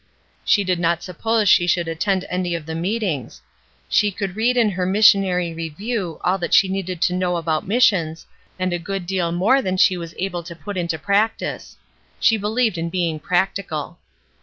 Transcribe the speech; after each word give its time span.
She 0.43 0.63
did 0.63 0.79
not 0.79 1.03
suppose 1.03 1.47
she 1.47 1.67
should 1.67 1.87
attend 1.87 2.25
any 2.27 2.55
of 2.55 2.65
the 2.65 2.73
meetings; 2.73 3.43
she 3.87 4.09
could 4.09 4.35
read 4.35 4.57
in 4.57 4.71
her 4.71 4.83
Missionary 4.87 5.53
Review 5.53 6.19
all 6.23 6.39
that 6.39 6.55
she 6.55 6.67
needed 6.67 7.03
to 7.03 7.13
know 7.13 7.37
about 7.37 7.67
missions, 7.67 8.25
and 8.57 8.73
a 8.73 8.79
good 8.79 9.05
deal 9.05 9.31
more 9.31 9.61
than 9.61 9.77
she 9.77 9.97
was 9.97 10.15
able 10.17 10.41
to 10.41 10.55
put 10.55 10.75
into 10.75 10.97
practice. 10.97 11.77
She 12.19 12.39
befieved 12.39 12.77
in 12.79 12.89
being 12.89 13.19
practical. 13.19 13.99